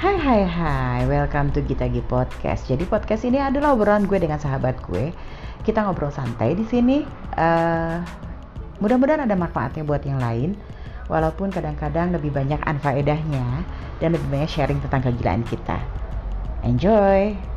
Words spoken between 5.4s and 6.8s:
Kita ngobrol santai di